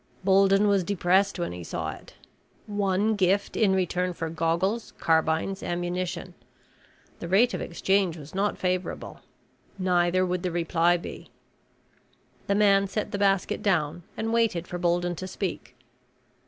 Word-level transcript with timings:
Bolden 0.23 0.67
was 0.67 0.83
depressed 0.83 1.37
when 1.37 1.51
he 1.51 1.63
saw 1.63 1.91
it. 1.91 2.15
One 2.65 3.13
gift 3.15 3.55
in 3.55 3.73
return 3.73 4.13
for 4.13 4.31
goggles, 4.31 4.93
carbines, 4.97 5.61
ammunition. 5.61 6.33
The 7.19 7.27
rate 7.27 7.53
of 7.53 7.61
exchange 7.61 8.17
was 8.17 8.33
not 8.33 8.57
favorable. 8.57 9.19
Neither 9.77 10.25
would 10.25 10.41
the 10.41 10.49
reply 10.51 10.97
be. 10.97 11.29
The 12.47 12.55
man 12.55 12.87
set 12.87 13.11
the 13.11 13.19
basket 13.19 13.61
down 13.61 14.01
and 14.17 14.33
waited 14.33 14.67
for 14.67 14.79
Bolden 14.79 15.15
to 15.17 15.27
speak. 15.27 15.75